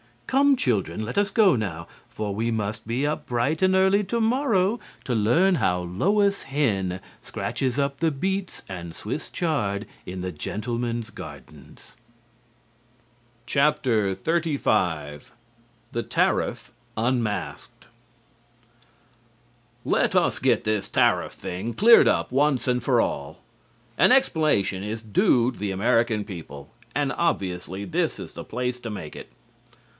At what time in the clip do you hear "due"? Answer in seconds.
25.01-25.51